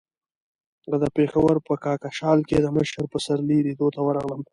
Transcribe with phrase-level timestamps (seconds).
[1.01, 4.41] د پېښور په کاکشال کې د مشر پسرلي لیدو ته ورغلم.